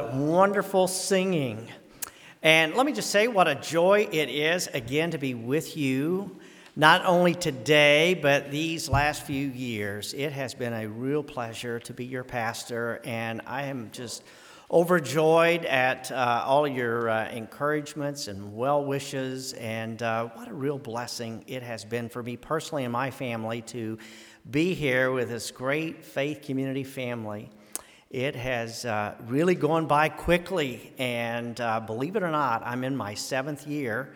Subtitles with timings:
[0.00, 1.68] Wonderful singing.
[2.42, 6.38] And let me just say what a joy it is again to be with you,
[6.76, 10.14] not only today, but these last few years.
[10.14, 14.22] It has been a real pleasure to be your pastor, and I am just
[14.70, 20.78] overjoyed at uh, all your uh, encouragements and well wishes, and uh, what a real
[20.78, 23.98] blessing it has been for me personally and my family to
[24.50, 27.50] be here with this great faith community family.
[28.10, 32.96] It has uh, really gone by quickly, and uh, believe it or not, I'm in
[32.96, 34.14] my seventh year,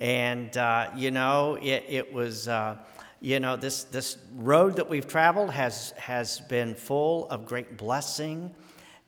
[0.00, 2.78] and uh, you know, it, it was, uh,
[3.20, 8.50] you know, this this road that we've traveled has has been full of great blessing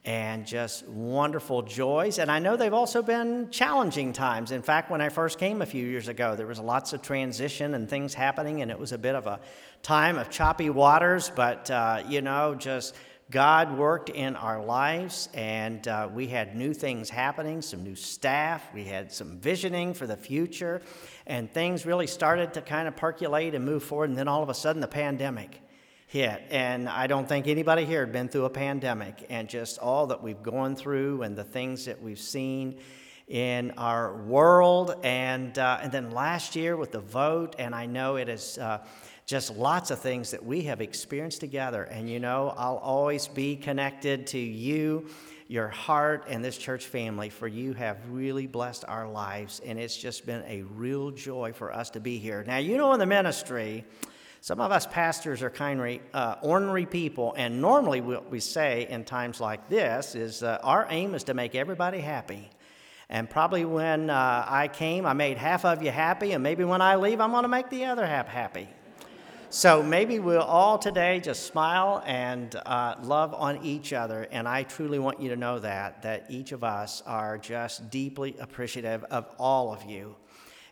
[0.04, 2.18] and just wonderful joys.
[2.18, 4.52] And I know they've also been challenging times.
[4.52, 7.72] In fact, when I first came a few years ago, there was lots of transition
[7.72, 9.40] and things happening, and it was a bit of a
[9.82, 11.32] time of choppy waters.
[11.34, 12.94] But uh, you know, just
[13.28, 18.62] God worked in our lives, and uh, we had new things happening, some new staff,
[18.72, 20.80] we had some visioning for the future,
[21.26, 24.10] and things really started to kind of percolate and move forward.
[24.10, 25.60] And then all of a sudden, the pandemic
[26.06, 26.40] hit.
[26.50, 30.22] And I don't think anybody here had been through a pandemic, and just all that
[30.22, 32.78] we've gone through and the things that we've seen
[33.26, 34.94] in our world.
[35.02, 38.56] And, uh, and then last year with the vote, and I know it is.
[38.56, 38.84] Uh,
[39.26, 41.82] just lots of things that we have experienced together.
[41.82, 45.08] And you know, I'll always be connected to you,
[45.48, 49.60] your heart, and this church family, for you have really blessed our lives.
[49.66, 52.44] And it's just been a real joy for us to be here.
[52.46, 53.84] Now, you know, in the ministry,
[54.40, 58.86] some of us pastors are kind of uh, ornery people, and normally what we say
[58.88, 62.48] in times like this is uh, our aim is to make everybody happy.
[63.08, 66.80] And probably when uh, I came, I made half of you happy, and maybe when
[66.80, 68.68] I leave, I'm going to make the other half happy.
[69.50, 74.26] So maybe we'll all today just smile and uh, love on each other.
[74.32, 78.34] And I truly want you to know that, that each of us are just deeply
[78.40, 80.16] appreciative of all of you,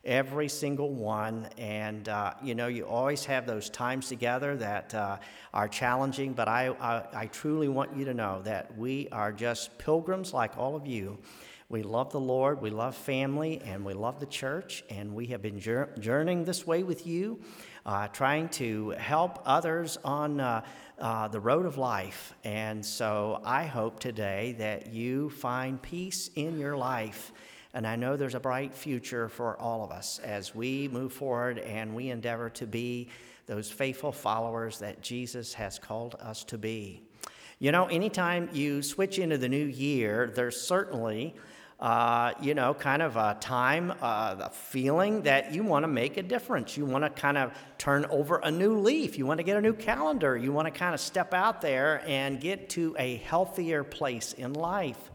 [0.05, 1.49] every single one.
[1.57, 5.19] And, uh, you know, you always have those times together that uh,
[5.55, 9.79] are challenging, but I, I, I truly want you to know that we are just
[9.79, 11.19] pilgrims like all of you.
[11.69, 15.41] We love the Lord, we love family, and we love the church, and we have
[15.43, 17.41] been journeying this way with you
[17.87, 20.63] uh, trying to help others on uh,
[20.99, 22.35] uh, the road of life.
[22.45, 27.33] And so I hope today that you find peace in your life.
[27.75, 31.59] And I know there's a bright future for all of us as we move forward
[31.59, 33.09] and we endeavor to be
[33.47, 37.03] those faithful followers that Jesus has called us to be.
[37.59, 41.35] You know, anytime you switch into the new year, there's certainly
[41.81, 46.17] uh, you know, kind of a time, uh, a feeling that you want to make
[46.17, 46.77] a difference.
[46.77, 49.19] You want to kind of turn over a new leaf.
[49.19, 50.37] You want to get a new calendar.
[50.37, 54.53] You want to kind of step out there and get to a healthier place in
[54.53, 55.11] life.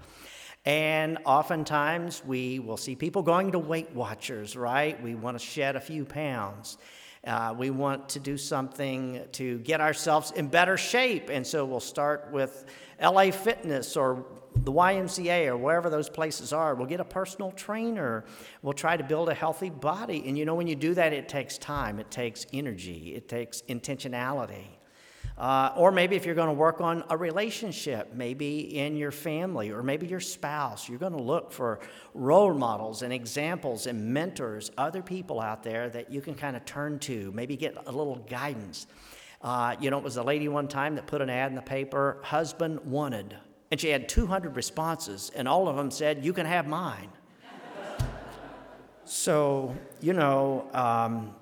[0.66, 5.02] And oftentimes we will see people going to Weight Watchers, right?
[5.02, 6.78] We want to shed a few pounds.
[7.26, 11.30] Uh, we want to do something to get ourselves in better shape.
[11.30, 12.66] And so we'll start with
[13.02, 16.76] LA Fitness or the YMCA or wherever those places are.
[16.76, 18.26] We'll get a personal trainer.
[18.62, 20.24] We'll try to build a healthy body.
[20.26, 23.62] And you know, when you do that, it takes time, it takes energy, it takes
[23.64, 24.66] intentionality.
[25.40, 29.72] Uh, or maybe if you're going to work on a relationship, maybe in your family
[29.72, 31.80] or maybe your spouse, you're going to look for
[32.14, 36.66] role models and examples and mentors, other people out there that you can kind of
[36.66, 38.86] turn to, maybe get a little guidance.
[39.42, 41.62] Uh, you know, it was a lady one time that put an ad in the
[41.62, 43.38] paper, husband wanted.
[43.72, 47.10] And she had 200 responses, and all of them said, You can have mine.
[49.06, 51.36] so, you know, um,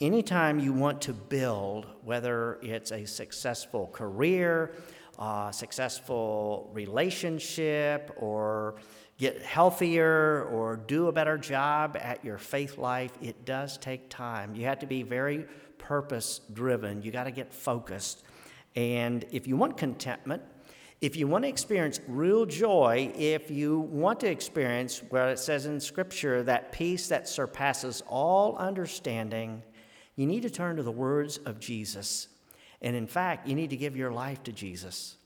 [0.00, 4.72] anytime you want to build, whether it's a successful career,
[5.18, 8.76] uh, successful relationship, or
[9.20, 14.54] get healthier or do a better job at your faith life, it does take time.
[14.54, 15.44] You have to be very
[15.76, 17.02] purpose driven.
[17.02, 18.22] You got to get focused.
[18.76, 20.42] And if you want contentment,
[21.00, 25.64] if you want to experience real joy, if you want to experience what it says
[25.64, 29.62] in Scripture that peace that surpasses all understanding,
[30.16, 32.28] you need to turn to the words of Jesus.
[32.82, 35.16] And in fact, you need to give your life to Jesus.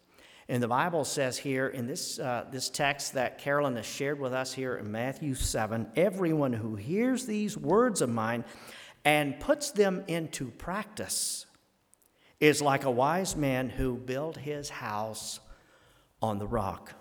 [0.48, 4.32] And the Bible says here in this, uh, this text that Carolyn has shared with
[4.32, 8.44] us here in Matthew 7 everyone who hears these words of mine
[9.04, 11.46] and puts them into practice
[12.40, 15.40] is like a wise man who built his house
[16.24, 16.94] on the rock.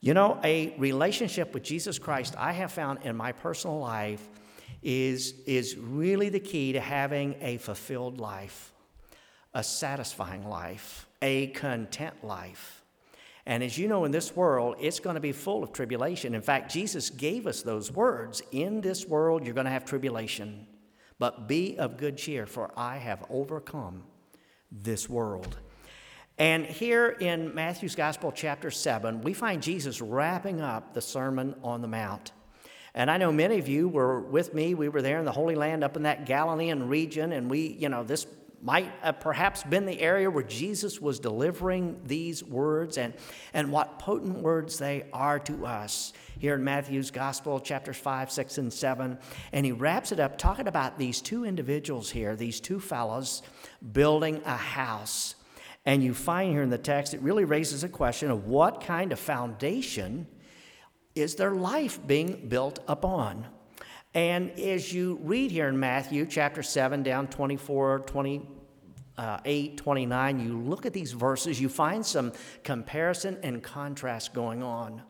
[0.00, 4.26] You know, a relationship with Jesus Christ, I have found in my personal life,
[4.82, 8.72] is, is really the key to having a fulfilled life,
[9.52, 12.82] a satisfying life, a content life.
[13.44, 16.34] And as you know, in this world, it's going to be full of tribulation.
[16.34, 20.66] In fact, Jesus gave us those words In this world, you're going to have tribulation,
[21.18, 24.04] but be of good cheer, for I have overcome
[24.72, 25.58] this world.
[26.38, 31.82] And here in Matthew's Gospel, chapter 7, we find Jesus wrapping up the Sermon on
[31.82, 32.30] the Mount.
[32.94, 34.74] And I know many of you were with me.
[34.74, 37.88] We were there in the Holy Land up in that Galilean region, and we, you
[37.88, 38.26] know, this
[38.60, 43.14] might have perhaps been the area where Jesus was delivering these words and,
[43.52, 48.58] and what potent words they are to us here in Matthew's Gospel, chapters 5, 6,
[48.58, 49.18] and 7.
[49.52, 53.42] And he wraps it up talking about these two individuals here, these two fellows
[53.92, 55.36] building a house.
[55.88, 59.10] And you find here in the text, it really raises a question of what kind
[59.10, 60.26] of foundation
[61.14, 63.46] is their life being built upon?
[64.12, 68.46] And as you read here in Matthew chapter 7, down 24, 28,
[69.16, 72.34] uh, 29, you look at these verses, you find some
[72.64, 75.00] comparison and contrast going on.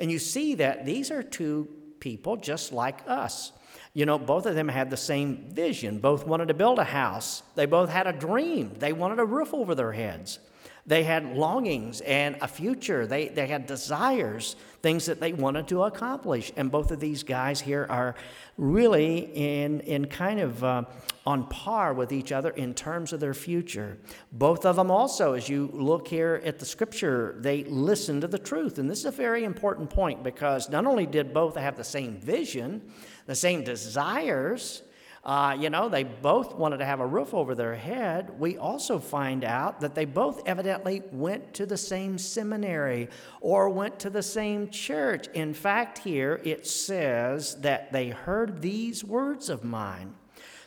[0.00, 1.68] And you see that these are two
[2.00, 3.52] people just like us.
[3.96, 6.00] You know, both of them had the same vision.
[6.00, 7.42] Both wanted to build a house.
[7.54, 8.74] They both had a dream.
[8.78, 10.38] They wanted a roof over their heads.
[10.86, 13.06] They had longings and a future.
[13.06, 16.52] They, they had desires, things that they wanted to accomplish.
[16.58, 18.16] And both of these guys here are
[18.58, 20.84] really in, in kind of uh,
[21.24, 23.96] on par with each other in terms of their future.
[24.30, 28.38] Both of them also, as you look here at the scripture, they listened to the
[28.38, 28.78] truth.
[28.78, 32.20] And this is a very important point because not only did both have the same
[32.20, 32.82] vision,
[33.26, 34.82] the same desires,
[35.26, 38.38] uh, you know, they both wanted to have a roof over their head.
[38.38, 43.08] We also find out that they both evidently went to the same seminary
[43.40, 45.26] or went to the same church.
[45.34, 50.14] In fact, here it says that they heard these words of mine.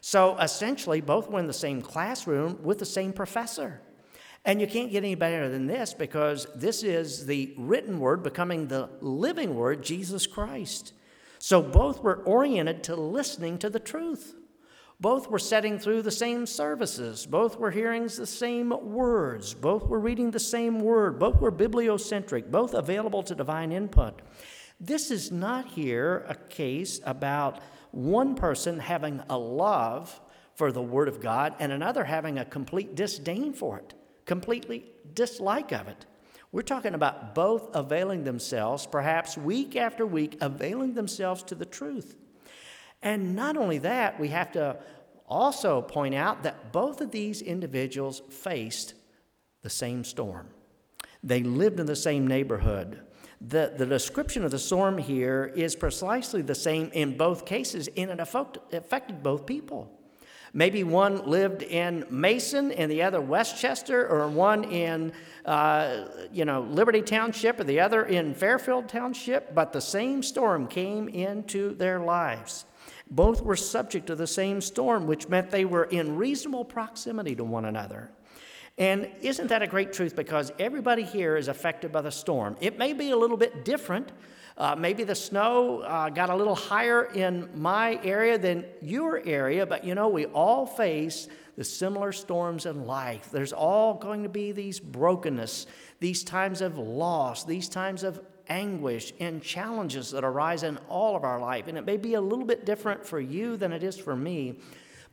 [0.02, 3.80] So essentially, both were in the same classroom with the same professor.
[4.44, 8.68] And you can't get any better than this because this is the written word becoming
[8.68, 10.92] the living word, Jesus Christ.
[11.40, 14.36] So both were oriented to listening to the truth.
[15.02, 17.26] Both were setting through the same services.
[17.26, 19.54] Both were hearing the same words.
[19.54, 21.18] Both were reading the same word.
[21.18, 24.22] Both were bibliocentric, both available to divine input.
[24.82, 30.20] This is not here a case about one person having a love
[30.56, 33.94] for the Word of God and another having a complete disdain for it,
[34.26, 36.06] completely dislike of it.
[36.52, 42.16] We're talking about both availing themselves, perhaps week after week, availing themselves to the truth.
[43.02, 44.78] And not only that, we have to
[45.28, 48.96] also point out that both of these individuals faced
[49.62, 50.48] the same storm.
[51.24, 53.02] They lived in the same neighborhood.
[53.42, 58.10] The, the description of the storm here is precisely the same in both cases, and
[58.10, 59.99] it affected both people.
[60.54, 65.14] Maybe one lived in Mason and the other West Chester, or one in,
[65.46, 70.68] uh, you know, Liberty Township or the other in Fairfield Township, but the same storm
[70.68, 72.66] came into their lives.
[73.12, 77.44] Both were subject to the same storm, which meant they were in reasonable proximity to
[77.44, 78.12] one another.
[78.78, 80.16] And isn't that a great truth?
[80.16, 82.56] Because everybody here is affected by the storm.
[82.62, 84.12] It may be a little bit different.
[84.60, 89.66] Uh, maybe the snow uh, got a little higher in my area than your area,
[89.66, 93.30] but you know, we all face the similar storms in life.
[93.32, 95.66] There's all going to be these brokenness,
[96.02, 98.20] these times of loss, these times of
[98.50, 101.68] anguish and challenges that arise in all of our life.
[101.68, 104.60] And it may be a little bit different for you than it is for me.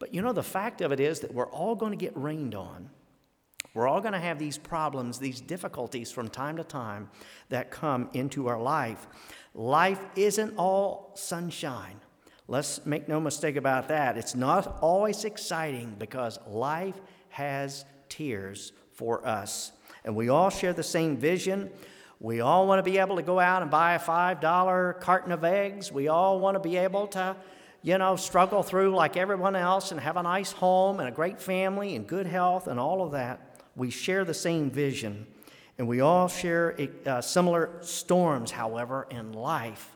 [0.00, 2.56] But you know, the fact of it is that we're all going to get rained
[2.56, 2.90] on.
[3.76, 7.10] We're all going to have these problems, these difficulties from time to time
[7.50, 9.06] that come into our life.
[9.52, 12.00] Life isn't all sunshine.
[12.48, 14.16] Let's make no mistake about that.
[14.16, 16.94] It's not always exciting because life
[17.28, 19.72] has tears for us.
[20.06, 21.68] And we all share the same vision.
[22.18, 25.44] We all want to be able to go out and buy a $5 carton of
[25.44, 25.92] eggs.
[25.92, 27.36] We all want to be able to,
[27.82, 31.38] you know, struggle through like everyone else and have a nice home and a great
[31.38, 33.52] family and good health and all of that.
[33.76, 35.26] We share the same vision.
[35.78, 39.94] And we all share uh, similar storms, however, in life.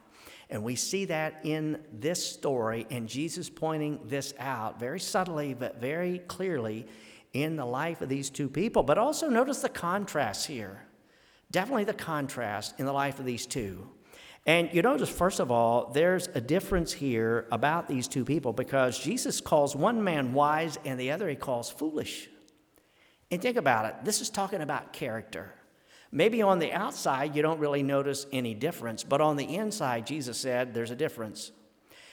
[0.51, 5.81] And we see that in this story, and Jesus pointing this out very subtly, but
[5.81, 6.87] very clearly
[7.33, 8.83] in the life of these two people.
[8.83, 10.83] But also notice the contrast here
[11.51, 13.89] definitely the contrast in the life of these two.
[14.47, 18.99] And you notice, first of all, there's a difference here about these two people because
[18.99, 22.29] Jesus calls one man wise and the other he calls foolish.
[23.31, 25.55] And think about it this is talking about character.
[26.13, 30.39] Maybe on the outside you don't really notice any difference, but on the inside, Jesus
[30.39, 31.53] said there's a difference.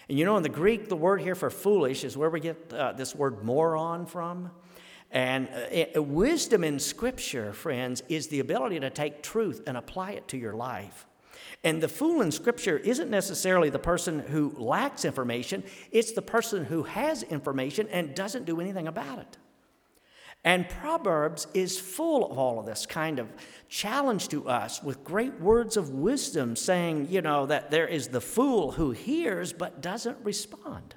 [0.07, 2.71] And you know, in the Greek, the word here for foolish is where we get
[2.71, 4.51] uh, this word moron from.
[5.11, 5.49] And
[5.95, 10.37] uh, wisdom in Scripture, friends, is the ability to take truth and apply it to
[10.37, 11.05] your life.
[11.63, 16.65] And the fool in Scripture isn't necessarily the person who lacks information, it's the person
[16.65, 19.37] who has information and doesn't do anything about it.
[20.47, 23.27] And Proverbs is full of all of this kind of
[23.67, 28.21] challenge to us with great words of wisdom, saying, you know, that there is the
[28.21, 30.95] fool who hears but doesn't respond.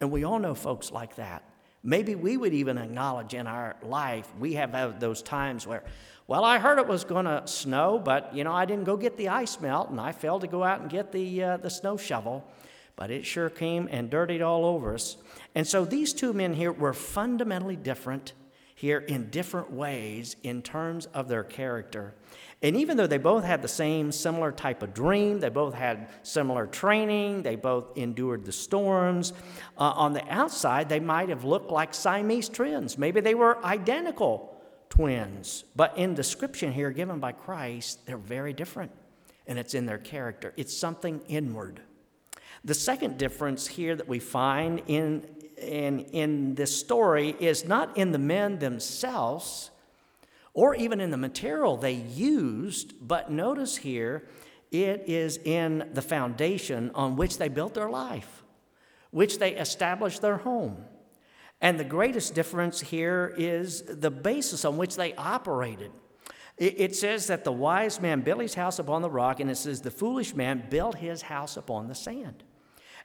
[0.00, 1.44] And we all know folks like that.
[1.84, 5.84] Maybe we would even acknowledge in our life, we have had those times where,
[6.26, 9.16] well, I heard it was going to snow, but, you know, I didn't go get
[9.16, 11.96] the ice melt, and I failed to go out and get the, uh, the snow
[11.96, 12.44] shovel,
[12.96, 15.16] but it sure came and dirtied all over us.
[15.54, 18.32] And so these two men here were fundamentally different
[18.78, 22.14] here in different ways in terms of their character.
[22.62, 26.08] And even though they both had the same similar type of dream, they both had
[26.22, 29.32] similar training, they both endured the storms,
[29.78, 32.96] uh, on the outside, they might have looked like Siamese twins.
[32.96, 35.64] Maybe they were identical twins.
[35.74, 38.92] But in description here given by Christ, they're very different.
[39.48, 41.80] And it's in their character, it's something inward.
[42.64, 45.26] The second difference here that we find in
[45.62, 49.70] in, in this story is not in the men themselves
[50.54, 54.28] or even in the material they used, but notice here
[54.72, 58.42] it is in the foundation on which they built their life,
[59.10, 60.84] which they established their home.
[61.60, 65.92] And the greatest difference here is the basis on which they operated.
[66.56, 69.80] It says that the wise man built his house upon the rock, and it says
[69.80, 72.42] the foolish man built his house upon the sand.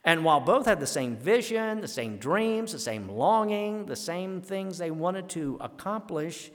[0.04, 4.42] And while both had the same vision, the same dreams, the same longing, the same
[4.42, 6.52] things they wanted to accomplish,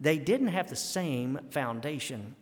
[0.00, 2.34] they didn't have the same foundation.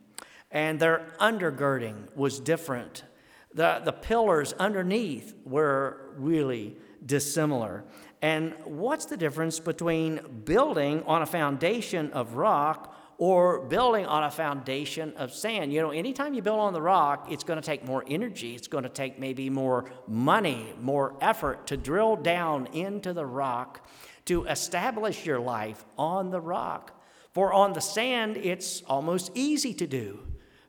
[0.50, 3.04] And their undergirding was different.
[3.52, 7.84] The, the pillars underneath were really dissimilar.
[8.22, 14.30] And what's the difference between building on a foundation of rock or building on a
[14.30, 15.73] foundation of sand.
[15.73, 18.54] You know, anytime you build on the rock, it's going to take more energy.
[18.54, 23.88] It's going to take maybe more money, more effort to drill down into the rock
[24.26, 27.02] to establish your life on the rock.
[27.32, 30.20] For on the sand, it's almost easy to do.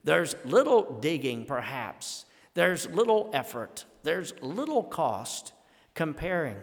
[0.04, 5.54] There's little digging, perhaps, there's little effort, there's little cost
[5.96, 6.58] comparing.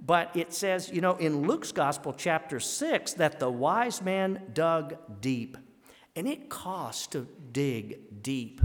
[0.00, 4.96] But it says, you know, in Luke's Gospel, chapter 6, that the wise man dug
[5.20, 5.56] deep.
[6.14, 8.60] And it costs to dig deep.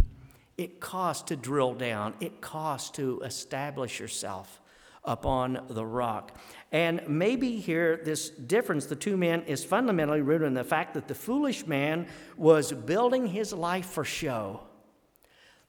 [0.57, 2.13] It costs to drill down.
[2.19, 4.61] It costs to establish yourself
[5.03, 6.37] upon the rock.
[6.71, 11.07] And maybe here, this difference, the two men, is fundamentally rooted in the fact that
[11.07, 12.07] the foolish man
[12.37, 14.61] was building his life for show.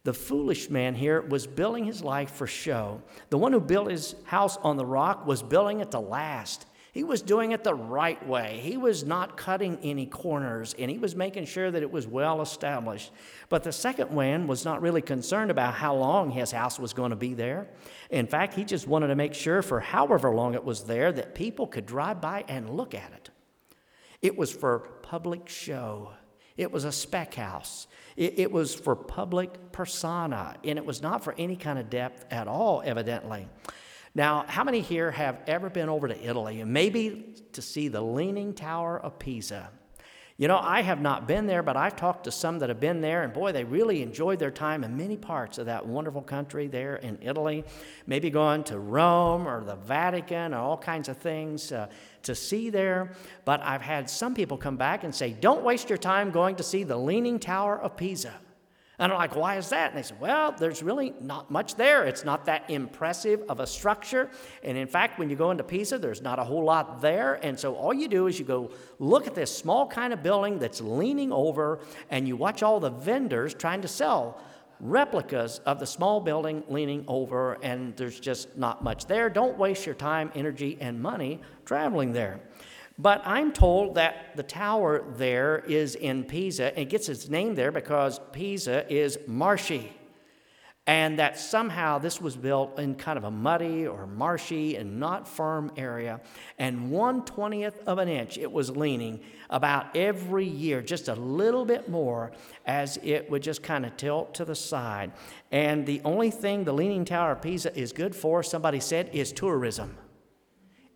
[0.05, 3.03] The foolish man here was building his life for show.
[3.31, 6.67] The one who built his house on the rock was building it to last.
[6.93, 8.61] He was doing it the right way.
[8.63, 12.43] He was not cutting any corners and he was making sure that it was well
[12.43, 13.13] established.
[13.49, 17.09] But the second man was not really concerned about how long his house was going
[17.09, 17.69] to be there.
[18.11, 21.35] In fact, he just wanted to make sure for however long it was there that
[21.35, 23.31] people could drive by and look at it.
[24.21, 26.13] It was for public show.
[26.63, 27.87] It was a spec house.
[28.17, 32.27] It, it, was for public persona, and it was not for any kind of depth
[32.31, 33.49] at all, evidently.
[34.15, 38.03] Now, how many here have ever been over to Italy and maybe to see the
[38.03, 39.71] Leaning Tower of Pisa?
[40.39, 43.01] You know, I have not been there, but I've talked to some that have been
[43.01, 46.69] there, and boy, they really enjoyed their time in many parts of that wonderful country
[46.69, 47.65] there in Italy.
[48.07, 51.89] Maybe going to Rome or the Vatican or all kinds of things uh,
[52.23, 53.13] to see there.
[53.45, 56.63] But I've had some people come back and say, don't waste your time going to
[56.63, 58.33] see the Leaning Tower of Pisa.
[58.99, 59.91] And I'm like, why is that?
[59.91, 62.05] And they said, well, there's really not much there.
[62.05, 64.31] It's not that impressive of a structure.
[64.63, 67.41] And in fact, when you go into Pisa, there's not a whole lot there.
[67.43, 70.59] And so all you do is you go look at this small kind of building
[70.59, 71.81] that's leaning over,
[72.11, 74.41] and you watch all the vendors trying to sell
[74.79, 79.31] replicas of the small building leaning over, and there's just not much there.
[79.31, 82.41] Don't waste your time, energy, and money traveling there.
[82.99, 86.69] But I'm told that the tower there is in Pisa.
[86.69, 89.93] and It gets its name there because Pisa is marshy.
[90.85, 95.29] And that somehow this was built in kind of a muddy or marshy and not
[95.29, 96.21] firm area.
[96.59, 101.65] And one twentieth of an inch it was leaning about every year, just a little
[101.65, 102.33] bit more,
[102.67, 105.13] as it would just kind of tilt to the side.
[105.53, 109.31] And the only thing the Leaning Tower of Pisa is good for, somebody said, is
[109.31, 109.97] tourism.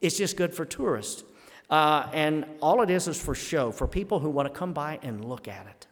[0.00, 1.22] It's just good for tourists.
[1.68, 4.98] Uh, and all it is is for show, for people who want to come by
[5.02, 5.86] and look at it.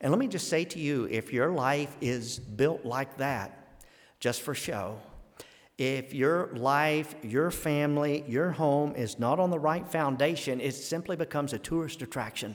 [0.00, 3.80] And let me just say to you if your life is built like that,
[4.20, 4.98] just for show,
[5.76, 11.16] If your life, your family, your home is not on the right foundation, it simply
[11.16, 12.54] becomes a tourist attraction.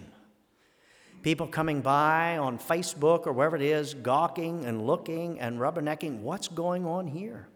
[1.21, 6.47] People coming by on Facebook or wherever it is, gawking and looking and rubbernecking, what's
[6.47, 7.48] going on here?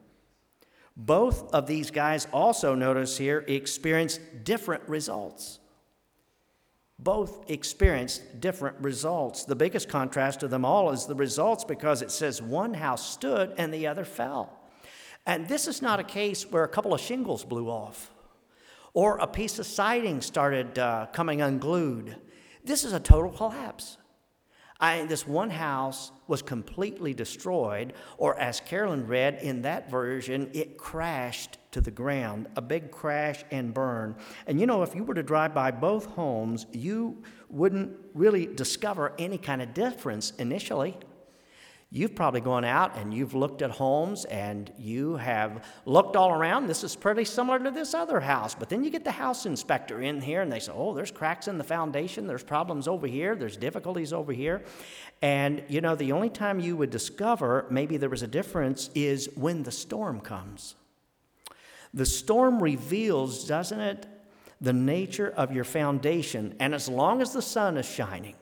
[0.96, 5.60] Both of these guys also, notice here, experienced different results.
[7.00, 9.46] Both experienced different results.
[9.46, 13.54] The biggest contrast to them all is the results because it says one house stood
[13.58, 14.60] and the other fell.
[15.26, 18.12] And this is not a case where a couple of shingles blew off
[18.94, 22.16] or a piece of siding started uh, coming unglued.
[22.64, 23.98] This is a total collapse.
[24.84, 30.78] I, this one house was completely destroyed, or as Carolyn read in that version, it
[30.78, 34.18] crashed to the ground, a big crash and burn.
[34.46, 39.14] And you know, if you were to drive by both homes, you wouldn't really discover
[39.18, 40.98] any kind of difference initially.
[41.96, 46.66] You've probably gone out and you've looked at homes and you have looked all around.
[46.66, 48.56] This is pretty similar to this other house.
[48.56, 51.48] But then you get the house inspector in here and they say, oh, there's cracks
[51.48, 54.64] in the foundation, there's problems over here, there's difficulties over here.
[55.22, 59.30] And you know, the only time you would discover maybe there was a difference is
[59.36, 60.74] when the storm comes.
[61.94, 64.08] The storm reveals, doesn't it,
[64.60, 66.56] the nature of your foundation.
[66.60, 68.34] And as long as the sun is shining,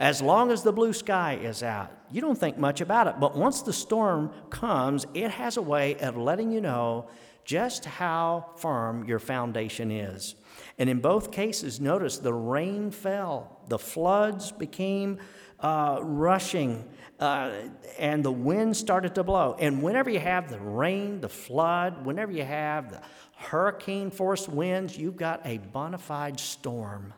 [0.00, 3.20] as long as the blue sky is out, you don't think much about it.
[3.20, 7.08] But once the storm comes, it has a way of letting you know
[7.44, 10.36] just how firm your foundation is.
[10.78, 15.18] And in both cases, notice the rain fell, the floods became
[15.60, 16.88] uh, rushing,
[17.18, 17.52] uh,
[17.98, 19.54] and the wind started to blow.
[19.58, 23.02] And whenever you have the rain, the flood, whenever you have the
[23.36, 27.12] hurricane force winds, you've got a bona fide storm.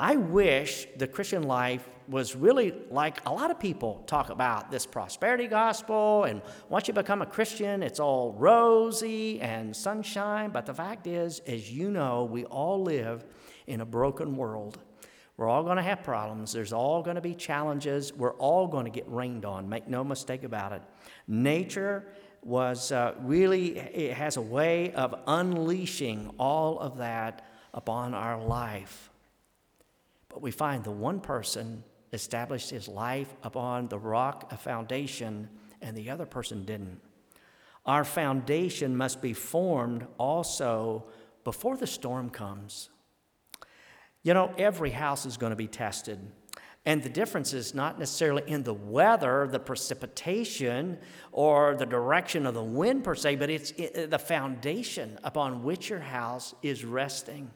[0.00, 4.86] I wish the Christian life was really like a lot of people talk about this
[4.86, 10.50] prosperity gospel, and once you become a Christian, it's all rosy and sunshine.
[10.50, 13.24] But the fact is, as you know, we all live
[13.66, 14.78] in a broken world.
[15.36, 16.52] We're all going to have problems.
[16.52, 18.12] There's all going to be challenges.
[18.12, 19.68] We're all going to get rained on.
[19.68, 20.82] Make no mistake about it.
[21.26, 22.06] Nature
[22.44, 27.44] was uh, really, it has a way of unleashing all of that
[27.74, 29.07] upon our life.
[30.28, 35.48] But we find the one person established his life upon the rock, a foundation,
[35.82, 37.00] and the other person didn't.
[37.86, 41.06] Our foundation must be formed also
[41.44, 42.90] before the storm comes.
[44.22, 46.18] You know, every house is going to be tested.
[46.84, 50.98] And the difference is not necessarily in the weather, the precipitation,
[51.32, 55.62] or the direction of the wind per se, but it's eh, eh, the foundation upon
[55.62, 57.50] which your house is resting.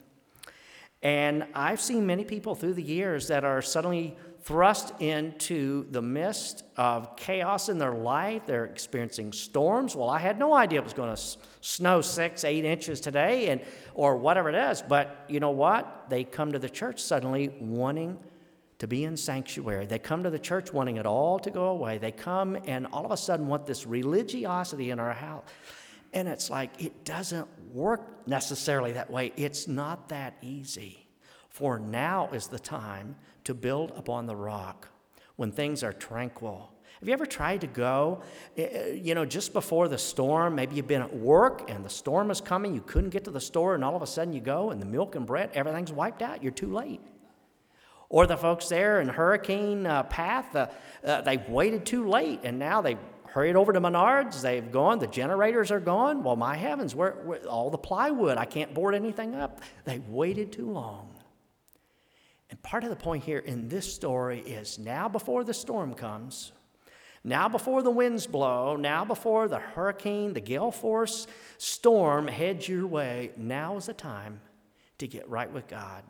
[1.03, 6.63] And I've seen many people through the years that are suddenly thrust into the midst
[6.75, 8.45] of chaos in their life.
[8.45, 9.95] They're experiencing storms.
[9.95, 11.21] Well, I had no idea it was going to
[11.61, 13.61] snow six, eight inches today, and
[13.93, 14.81] or whatever it is.
[14.81, 16.05] But you know what?
[16.09, 18.17] They come to the church suddenly wanting
[18.79, 19.85] to be in sanctuary.
[19.85, 21.97] They come to the church wanting it all to go away.
[21.97, 25.43] They come and all of a sudden want this religiosity in our house.
[26.13, 29.33] And it's like, it doesn't work necessarily that way.
[29.35, 31.07] It's not that easy.
[31.49, 34.89] For now is the time to build upon the rock
[35.35, 36.71] when things are tranquil.
[36.99, 38.21] Have you ever tried to go,
[38.57, 40.55] eh, eh, you know, just before the storm?
[40.55, 43.41] Maybe you've been at work and the storm is coming, you couldn't get to the
[43.41, 46.21] store, and all of a sudden you go and the milk and bread, everything's wiped
[46.21, 46.41] out.
[46.41, 47.01] You're too late.
[48.07, 50.67] Or the folks there in hurricane uh, path, uh,
[51.03, 52.99] uh, they've waited too late and now they've
[53.33, 54.41] hurried over to Menards.
[54.41, 54.99] They've gone.
[54.99, 56.23] The generators are gone.
[56.23, 58.37] Well, my heavens, where, where all the plywood?
[58.37, 59.61] I can't board anything up.
[59.85, 61.15] They waited too long.
[62.51, 66.51] And part of the point here in this story is now before the storm comes,
[67.23, 71.25] now before the winds blow, now before the hurricane, the gale force
[71.57, 74.41] storm heads your way, now is the time
[74.99, 76.03] to get right with God.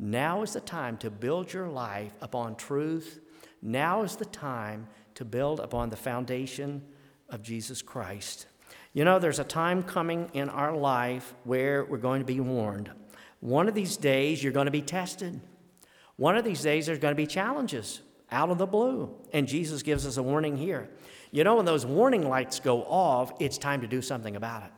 [0.00, 3.20] Now is the time to build your life upon truth.
[3.62, 6.82] Now is the time to build upon the foundation
[7.28, 8.46] of Jesus Christ.
[8.92, 12.90] You know, there's a time coming in our life where we're going to be warned.
[13.40, 15.40] One of these days, you're going to be tested.
[16.16, 18.00] One of these days, there's going to be challenges
[18.30, 19.14] out of the blue.
[19.32, 20.88] And Jesus gives us a warning here.
[21.32, 24.70] You know, when those warning lights go off, it's time to do something about it.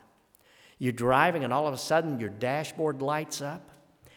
[0.79, 3.70] You're driving, and all of a sudden, your dashboard lights up,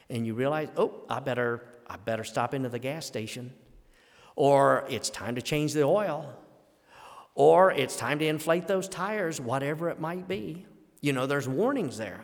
[0.09, 3.53] and you realize, oh, I better, I better stop into the gas station
[4.39, 6.33] or it's time to change the oil,
[7.35, 10.65] or it's time to inflate those tires, whatever it might be.
[11.01, 12.23] You know, there's warnings there.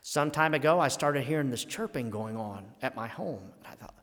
[0.00, 3.42] Some time ago, I started hearing this chirping going on at my home.
[3.58, 3.94] And I thought,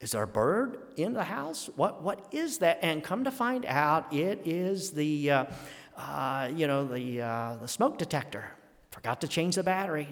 [0.00, 1.70] is there a bird in the house?
[1.76, 2.80] What, what is that?
[2.82, 5.44] And come to find out, it is the, uh,
[5.96, 8.50] uh, you know, the, uh, the smoke detector.
[8.90, 10.08] Forgot to change the battery.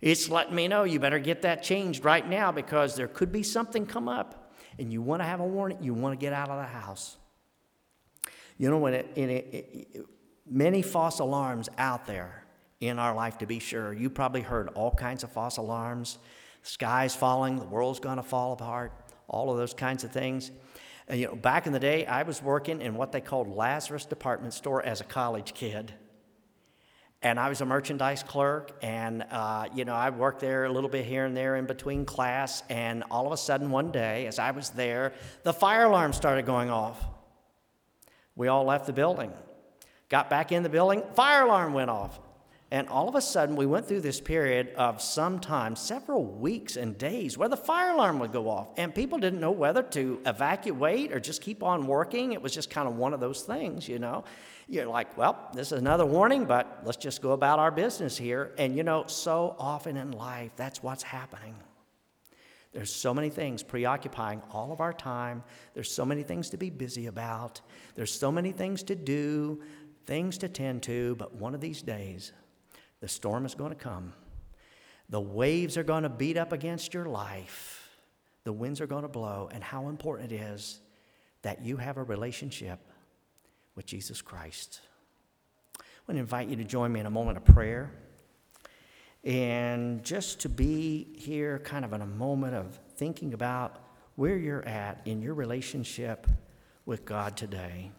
[0.00, 3.44] It's letting me know you better get that changed right now because there could be
[3.44, 4.41] something come up
[4.78, 5.78] and you want to have a warning.
[5.80, 7.16] You want to get out of the house.
[8.58, 10.06] You know, when it, it, it,
[10.46, 12.44] many false alarms out there
[12.80, 13.92] in our life, to be sure.
[13.92, 16.18] You probably heard all kinds of false alarms.
[16.62, 18.92] Sky's falling, the world's going to fall apart,
[19.28, 20.50] all of those kinds of things.
[21.08, 24.04] And, you know, back in the day, I was working in what they called Lazarus
[24.04, 25.92] department store as a college kid.
[27.22, 30.90] And I was a merchandise clerk, and uh, you know I worked there a little
[30.90, 32.64] bit here and there in between class.
[32.68, 35.12] And all of a sudden, one day, as I was there,
[35.44, 37.00] the fire alarm started going off.
[38.34, 39.32] We all left the building,
[40.08, 42.18] got back in the building, fire alarm went off.
[42.72, 46.96] And all of a sudden, we went through this period of sometimes several weeks and
[46.96, 51.12] days where the fire alarm would go off, and people didn't know whether to evacuate
[51.12, 52.32] or just keep on working.
[52.32, 54.24] It was just kind of one of those things, you know.
[54.68, 58.52] You're like, well, this is another warning, but let's just go about our business here.
[58.58, 61.56] And you know, so often in life, that's what's happening.
[62.72, 65.44] There's so many things preoccupying all of our time.
[65.74, 67.60] There's so many things to be busy about.
[67.94, 69.60] There's so many things to do,
[70.06, 72.32] things to tend to, but one of these days,
[73.00, 74.14] the storm is going to come.
[75.10, 77.98] The waves are going to beat up against your life.
[78.44, 79.50] The winds are going to blow.
[79.52, 80.80] And how important it is
[81.42, 82.80] that you have a relationship
[83.74, 84.80] with Jesus Christ.
[85.78, 87.90] I want to invite you to join me in a moment of prayer.
[89.24, 93.78] And just to be here, kind of in a moment of thinking about
[94.16, 96.26] where you're at in your relationship
[96.86, 97.92] with God today.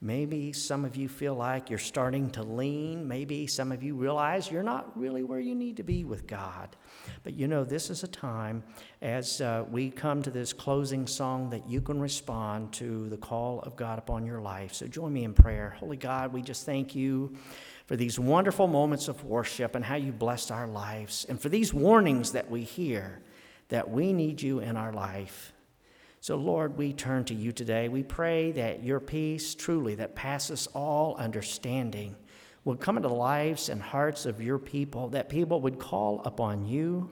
[0.00, 3.08] Maybe some of you feel like you're starting to lean.
[3.08, 6.76] Maybe some of you realize you're not really where you need to be with God.
[7.24, 8.62] But you know, this is a time
[9.02, 13.58] as uh, we come to this closing song that you can respond to the call
[13.60, 14.72] of God upon your life.
[14.72, 15.76] So join me in prayer.
[15.80, 17.34] Holy God, we just thank you
[17.86, 21.72] for these wonderful moments of worship and how you blessed our lives, and for these
[21.72, 23.20] warnings that we hear
[23.68, 25.52] that we need you in our life.
[26.20, 27.88] So, Lord, we turn to you today.
[27.88, 32.16] We pray that your peace, truly, that passes all understanding,
[32.64, 36.66] will come into the lives and hearts of your people, that people would call upon
[36.66, 37.08] you,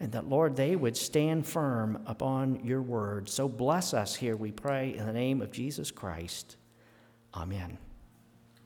[0.00, 3.28] and that, Lord, they would stand firm upon your word.
[3.28, 6.56] So, bless us here, we pray, in the name of Jesus Christ.
[7.34, 7.78] Amen.